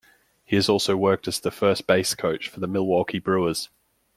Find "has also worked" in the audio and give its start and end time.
0.55-1.27